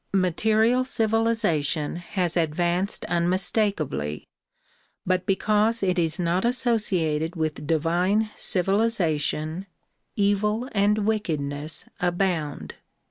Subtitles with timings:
[0.17, 4.27] Material civilization has advanced unmistakably
[5.05, 9.67] but because it is not associated with divine civilization,
[10.15, 12.73] evil and wickedness abound.